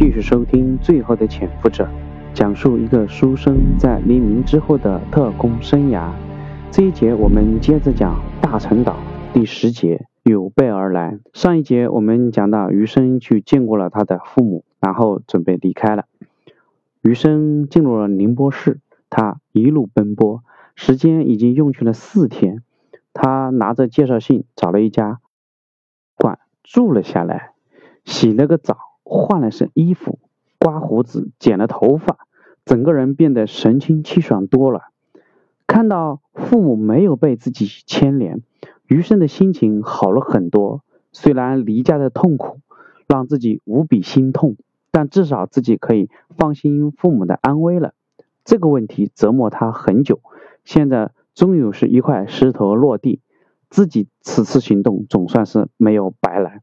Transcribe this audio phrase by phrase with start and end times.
[0.00, 1.84] 继续收听《最后的潜伏者》，
[2.32, 6.10] 讲述一个书生在黎明之后的特工生涯。
[6.70, 8.96] 这一节我们接着讲大陈岛
[9.34, 11.18] 第十节有备而来。
[11.34, 16.06] 上一节我们讲到余生去见过了他的父母，然后准备离开了。
[17.02, 18.80] 余生进入了宁波市，
[19.10, 20.42] 他一路奔波，
[20.76, 22.62] 时间已经用去了四天。
[23.12, 25.20] 他拿着介绍信找了一家
[26.16, 27.52] 馆住了下来，
[28.06, 28.78] 洗了个澡。
[29.12, 30.20] 换了身衣服，
[30.60, 32.16] 刮胡子，剪了头发，
[32.64, 34.82] 整个人变得神清气爽多了。
[35.66, 38.40] 看到父母没有被自己牵连，
[38.86, 40.84] 余生的心情好了很多。
[41.12, 42.60] 虽然离家的痛苦
[43.08, 44.54] 让自己无比心痛，
[44.92, 47.94] 但至少自己可以放心父母的安危了。
[48.44, 50.20] 这个问题折磨他很久，
[50.64, 53.20] 现在终有是一块石头落地，
[53.68, 56.60] 自己此次行动总算是没有白来。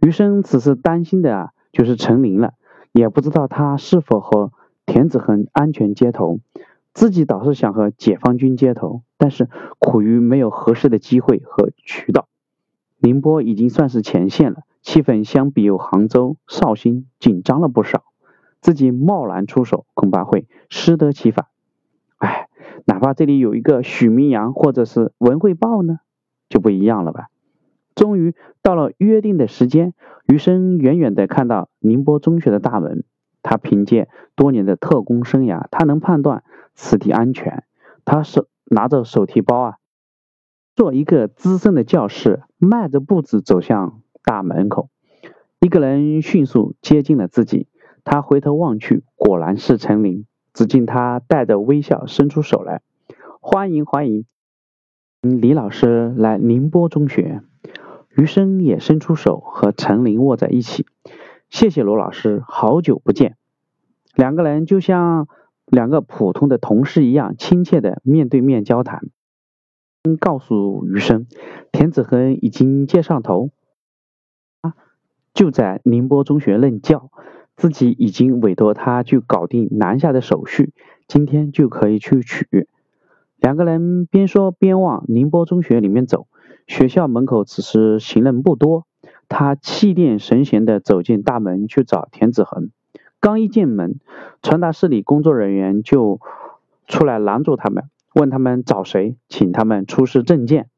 [0.00, 1.52] 余生此次担心的啊。
[1.76, 2.54] 就是陈琳了，
[2.92, 4.50] 也不知道他是否和
[4.86, 6.40] 田子恒安全接头，
[6.94, 12.28] 自己倒是想和解放军接头，但是苦于没有合适的机会和渠道。
[12.96, 18.04] 宁波已经算是前线了，气氛相比有杭州、绍兴紧张了不少，
[18.62, 21.44] 自己贸然出手，恐怕会适得其反。
[22.16, 22.48] 哎，
[22.86, 25.98] 哪怕这里有一个许明阳或者是文汇报呢，
[26.48, 27.26] 就不一样了吧。
[27.94, 29.92] 终于到了约定的时间，
[30.26, 33.04] 余生远远地看到宁波中学的大门。
[33.42, 36.42] 他凭借多年的特工生涯，他能判断
[36.74, 37.62] 此地安全。
[38.04, 39.76] 他手拿着手提包啊，
[40.74, 44.90] 做一个资深的教师，迈着步子走向大门口。
[45.60, 47.68] 一个人迅速接近了自己，
[48.02, 50.26] 他回头望去，果然是陈琳。
[50.52, 52.80] 只见他带着微笑伸出手来，
[53.40, 54.24] 欢迎欢迎，
[55.20, 57.42] 李老师来宁波中学。
[58.16, 60.86] 余生也伸出手和陈琳握在一起，
[61.50, 63.36] 谢谢罗老师，好久不见。
[64.14, 65.28] 两个人就像
[65.66, 69.02] 两个普通的同事一样亲切的面对面交谈。
[70.18, 71.26] 告诉余生，
[71.72, 73.50] 田子恒已经接上头，
[75.34, 77.10] 就在宁波中学任教，
[77.54, 80.72] 自己已经委托他去搞定南下的手续，
[81.06, 82.68] 今天就可以去取。
[83.46, 86.26] 两个人边说边往宁波中学里面走。
[86.66, 88.88] 学校门口此时行人不多，
[89.28, 92.70] 他气定神闲地走进大门去找田子恒。
[93.20, 94.00] 刚一进门，
[94.42, 96.18] 传达室里工作人员就
[96.88, 97.84] 出来拦住他们，
[98.16, 100.68] 问他们找谁，请他们出示证件。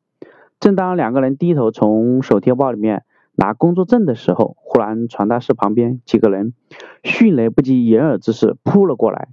[0.60, 6.52] 正当两个人低头从手提包里面拿工作证的时候，忽然传达室旁边几个人
[7.02, 9.28] 迅雷不及掩耳之势扑了过来，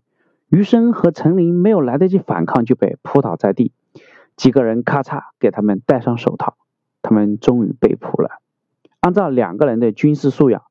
[0.56, 3.74] 余生和陈琳没有来得及反抗就被扑倒在地。
[4.38, 6.56] 几个人咔嚓给他们戴上手套，
[7.02, 8.40] 他们终于被捕了。
[9.02, 10.62] 按照两个人的军事素养，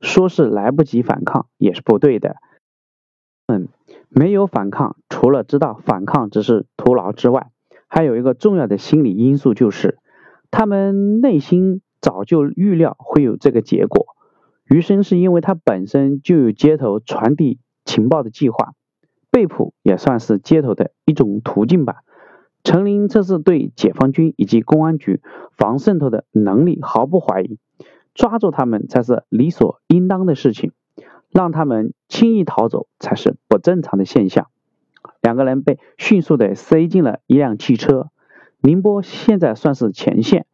[0.00, 2.36] 说是来不及反抗也是不对的。
[3.46, 3.68] 嗯，
[4.08, 7.50] 没有反抗，除了知道反抗只是徒劳之外，
[7.86, 9.98] 还有一个重要的心理因素就是，
[10.50, 14.06] 他们内心早就预料会有这个结果。
[14.70, 18.72] 余生是因为他本身就有街头传递情报的计划，
[19.34, 22.04] 被捕也算是街头的一种途径吧。
[22.62, 25.20] 陈林这是对解放军以及公安局
[25.56, 27.58] 防渗透的能力毫不怀疑，
[28.14, 30.70] 抓住他们才是理所应当的事情，
[31.32, 34.46] 让他们轻易逃走才是不正常的现象。
[35.20, 38.10] 两个人被迅速的塞进了一辆汽车。
[38.60, 40.46] 宁波现在算是前线，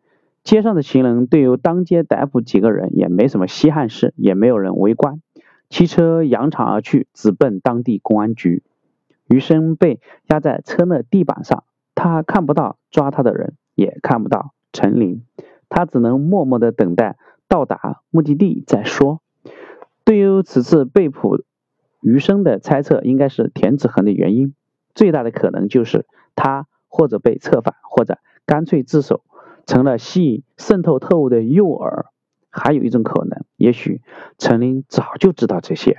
[0.42, 5.20] 街上的行人对于当街逮捕几个人也没什么稀罕事，也没有人围观。
[5.68, 8.64] 汽车扬长而去，直奔当地公安局。
[9.30, 11.64] 余生被压在车内地板上。
[11.94, 15.24] 他看不到抓他的人，也看不到陈琳，
[15.68, 19.20] 他只能默默的等待到达目的地再说。
[20.04, 21.44] 对于此次被捕，
[22.00, 24.54] 余生的猜测应该是田子恒的原因，
[24.94, 29.22] 最大的可能就是他或者被策反，或者干脆自首，
[29.66, 32.06] 成了吸引渗透特务的诱饵。
[32.48, 34.00] 还有一种可能，也许
[34.38, 35.98] 陈琳早就知道这些，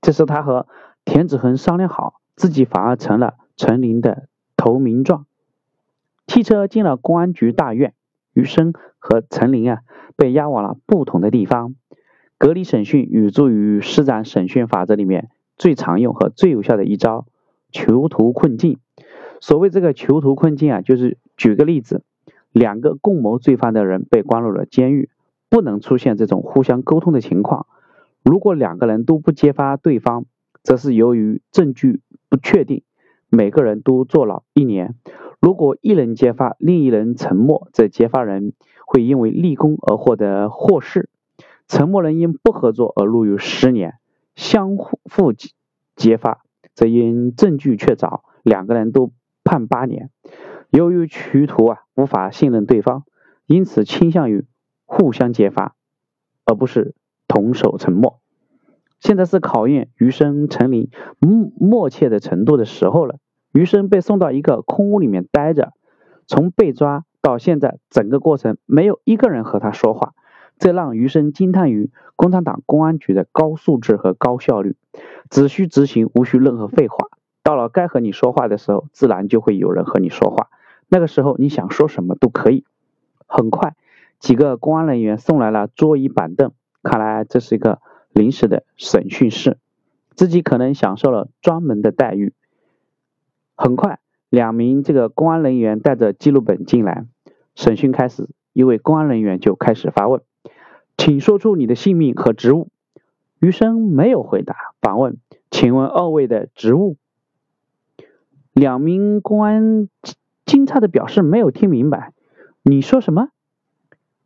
[0.00, 0.66] 这是他和
[1.04, 5.26] 田子恒商量好，自己反而成了陈琳的投名状。
[6.26, 7.94] 汽车进了公安局大院，
[8.32, 9.80] 余生和陈琳啊
[10.16, 11.74] 被押往了不同的地方。
[12.38, 17.26] 隔离审讯有助于施展审讯法则里面最常用和最有效的一招——
[17.70, 18.78] 囚徒困境。
[19.40, 22.02] 所谓这个囚徒困境啊，就是举个例子，
[22.50, 25.10] 两个共谋罪犯的人被关入了监狱，
[25.48, 27.66] 不能出现这种互相沟通的情况。
[28.24, 30.24] 如果两个人都不揭发对方，
[30.62, 32.82] 则是由于证据不确定，
[33.28, 34.94] 每个人都坐牢一年。
[35.40, 38.52] 如果一人揭发，另一人沉默，则揭发人
[38.86, 41.08] 会因为立功而获得获释；
[41.66, 43.98] 沉默人因不合作而入狱十年。
[44.34, 44.98] 相互
[45.94, 46.44] 揭发，
[46.74, 49.12] 则因证据确凿，两个人都
[49.44, 50.08] 判八年。
[50.70, 53.04] 由于囚徒啊无法信任对方，
[53.44, 54.46] 因此倾向于
[54.86, 55.74] 互相揭发，
[56.46, 56.94] 而不是
[57.28, 58.21] 同守沉默。
[59.02, 60.88] 现在是考验余生陈林
[61.18, 63.16] 默默契的程度的时候了。
[63.52, 65.72] 余生被送到一个空屋里面待着，
[66.28, 70.12] 从被抓到现在，整个过程没有一个人和他说话，
[70.56, 74.76] 这让余生惊叹于共产党公安局的高素质和高效率，
[75.28, 77.08] 只需执行，无需任何废话。
[77.42, 80.46] 到了该和你说话的时候，自然就会有人和你说话。
[80.88, 82.64] 那个时候你想说什么都可以。
[83.26, 83.74] 很快，
[84.20, 86.52] 几个公安人员送来了桌椅板凳，
[86.84, 87.80] 看来这是一个
[88.12, 89.58] 临时的审讯室，
[90.14, 92.32] 自己可能享受了专门的待遇。
[93.56, 94.00] 很快，
[94.30, 97.06] 两名这个公安人员带着记录本进来，
[97.54, 100.22] 审讯开始，一位公安人员就开始发问
[100.98, 102.68] ：“请说出你的姓名和职务。”
[103.40, 105.18] 余生没有回答，反问
[105.50, 106.96] ：“请问二位的职务？”
[108.52, 109.88] 两名公安。
[110.44, 112.12] 惊诧的表示没有听明白，
[112.62, 113.28] 你说什么？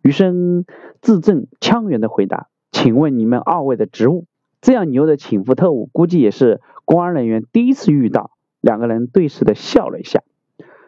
[0.03, 0.65] 余生
[1.00, 2.49] 字正腔圆的回答
[2.87, 4.27] ：“请问你们二位的职务？”
[4.62, 8.31] 这样牛的请赴特务，估计也是公安人员第一次遇到。
[8.61, 10.23] 两个人对视的笑了一下。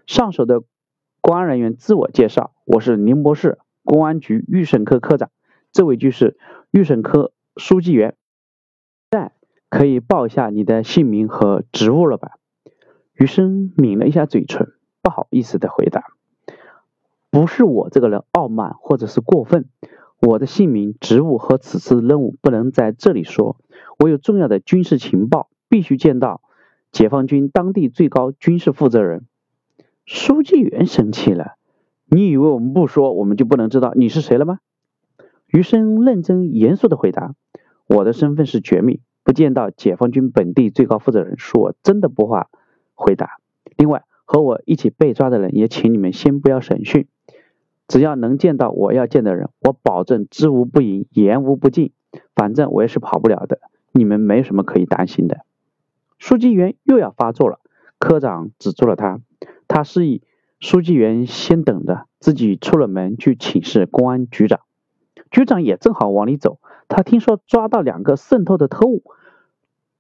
[0.07, 0.63] 上手的
[1.21, 5.31] 公安人员自我介绍：“我是宁波市公安局预审科科长，
[5.73, 6.37] 这位就是
[6.71, 8.15] 预审科书记员。
[9.11, 9.33] 在
[9.69, 12.37] 可以报一下你的姓名和职务了吧？”
[13.19, 14.73] 余生抿了一下嘴唇。
[15.03, 16.05] 不好意思的回答，
[17.29, 19.69] 不是我这个人傲慢或者是过分，
[20.21, 23.57] 我的姓名、职务和此次任务不能在这里说。
[23.99, 26.43] 我有重要的军事情报，必须见到
[26.93, 29.27] 解放军当地最高军事负责人。
[30.05, 31.53] 书记员生气了，
[32.07, 34.59] 你以为我们不说，我们就不能知道你是谁了吗？
[35.47, 37.35] 余生认真严肃的回答，
[37.87, 42.49] 我的身份是绝密，不见到解放军本地最高负责人，是我真的不话
[42.95, 43.39] 回答。
[43.77, 44.05] 另外。
[44.31, 47.09] 和我一起被抓的人，也请你们先不要审讯。
[47.89, 51.93] 只要能见到我要见的人，我保证知无不言，言无不尽。
[52.35, 53.59] 反正我也是跑不了的，
[53.93, 55.41] 你们没什么可以担心的。
[56.19, 57.59] 书记员又要发作了，
[57.99, 59.21] 科长止住了他。
[59.67, 60.23] 他示意
[60.61, 64.61] 书记员先等着，自己出了门去请示公安局长。
[65.31, 69.03] 局长也正好往里走，他听说抓到两个渗透的特务，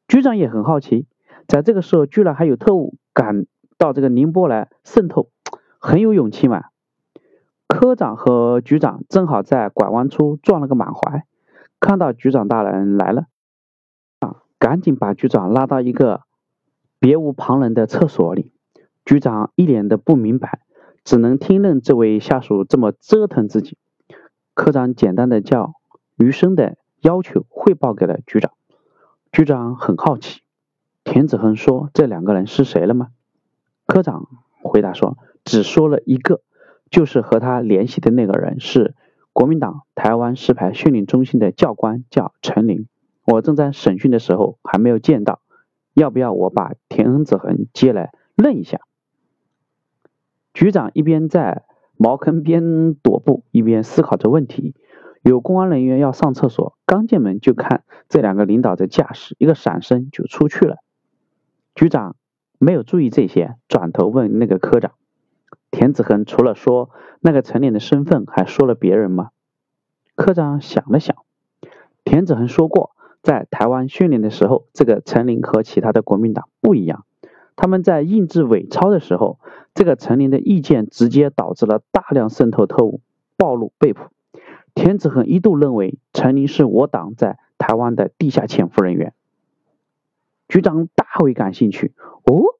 [0.06, 1.06] 局长也很好奇，
[1.46, 3.46] 在这个时候居然还有特务敢。
[3.80, 5.28] 到这个宁波来渗透，
[5.78, 6.64] 很有勇气嘛。
[7.68, 11.26] 科长和局长正好在拐弯处撞了个满怀，
[11.78, 13.26] 看到局长大人来了，
[14.20, 16.22] 啊，赶紧把局长拉到一个
[16.98, 18.52] 别无旁人的厕所里。
[19.04, 20.60] 局长一脸的不明白，
[21.04, 23.76] 只能听任这位下属这么折腾自己。
[24.54, 25.74] 科长简单的叫
[26.16, 28.52] 余生的要求汇报给了局长。
[29.30, 30.40] 局长很好奇，
[31.04, 33.08] 田子恒说这两个人是谁了吗？
[33.86, 34.26] 科长
[34.62, 36.40] 回答说：“只说了一个，
[36.90, 38.94] 就是和他联系的那个人是
[39.32, 42.86] 国民党台湾石牌训练中心的教官，叫陈林。
[43.24, 45.40] 我正在审讯的时候还没有见到，
[45.94, 48.80] 要不要我把田恩子恒接来认一下？”
[50.54, 51.64] 局长一边在
[51.96, 52.62] 茅坑边
[52.96, 54.74] 踱步，一边思考着问题。
[55.22, 60.78] 有公安人员要上厕所，刚进门就看这两个领导在驾驶，一个闪身就出去了。
[61.74, 62.16] 局长。
[62.60, 64.90] 没有注意这些，转头问那个科长
[65.70, 69.30] ：“田子恒除了说那个陈林的身份，还说了别人吗？”
[70.16, 71.16] 科长想了想，
[72.04, 72.90] 田子恒说过，
[73.22, 77.04] 在台湾训练的时候，这个陈林和其他的国民党不一样。
[77.54, 79.38] 他们在印制伪钞的时候，
[79.74, 83.00] 这个陈林的意见直接导致了大量渗透特务
[83.36, 84.02] 暴露被捕。
[84.74, 89.12] 田子恒一度认为陈林是我党在台湾的地下潜伏人员。
[90.48, 91.92] 局长大为感兴趣。
[92.24, 92.57] 哦，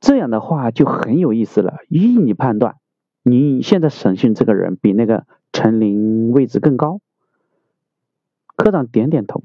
[0.00, 1.78] 这样的话就很有意思了。
[1.88, 2.76] 依你判断，
[3.22, 7.00] 你现在审讯这个人比那个陈林位置更高？
[8.56, 9.44] 科长点点头，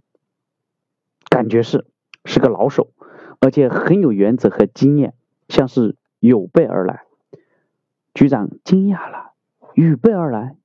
[1.30, 1.86] 感觉是
[2.24, 2.92] 是个老手，
[3.40, 5.14] 而且很有原则和经验，
[5.48, 7.04] 像是有备而来。
[8.14, 9.34] 局长惊讶了，
[9.74, 10.56] 有备而来，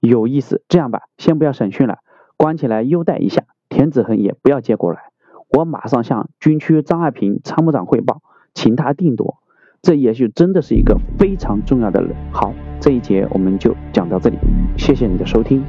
[0.00, 0.62] 有意思。
[0.68, 1.98] 这样吧，先不要审讯了，
[2.36, 3.44] 关起来优待一下。
[3.68, 5.12] 田子恒也不要接过来。
[5.48, 8.22] 我马上向军区张爱萍参谋长汇报，
[8.54, 9.38] 请他定夺。
[9.80, 12.14] 这也许真的是一个非常重要的人。
[12.30, 14.36] 好，这一节我们就讲到这里，
[14.76, 15.64] 谢谢你的收听。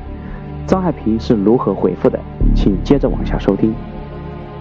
[0.67, 2.19] 张爱萍是如何回复的？
[2.55, 3.73] 请接着往下收听。